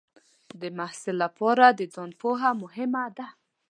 [0.61, 3.27] د محصل لپاره د ځان پوهه مهمه ده.